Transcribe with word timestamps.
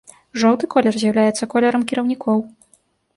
Жоўты 0.43 0.69
колер 0.75 0.95
з'яўляецца 1.01 1.49
колерам 1.53 1.83
кіраўнікоў. 1.91 2.43